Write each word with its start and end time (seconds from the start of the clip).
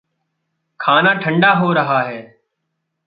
खाना 0.79 1.13
ठंडा 1.13 1.51
हो 1.53 1.73
रहा 1.73 2.01
है। 2.01 2.37